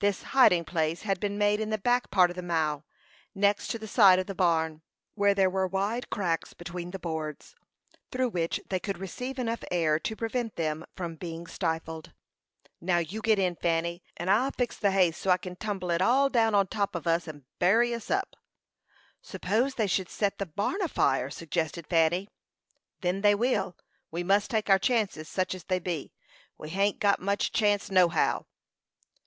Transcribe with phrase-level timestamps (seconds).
[0.00, 2.84] This hiding place had been made in the back part of the mow,
[3.34, 4.82] next to the side of the barn,
[5.14, 7.54] where there were wide cracks between the boards,
[8.10, 9.42] through which they could receive air
[9.96, 12.12] enough to prevent them from being stifled.
[12.78, 16.02] "Now, you get in, Fanny, and I'll fix the hay so I kin tumble it
[16.02, 18.36] all down on top on us, and bury us up."
[19.22, 22.28] "Suppose they should set the barn afire," suggested Fanny.
[23.00, 23.78] "Then they will;
[24.10, 26.12] we must take our chances, such as they be.
[26.58, 28.44] We hain't got much chance nohow."